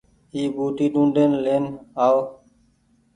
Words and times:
اي 0.33 0.41
ٻوٽي 0.55 0.85
ڊونڊين 0.93 1.31
لين 1.43 1.63
آئو 2.05 2.19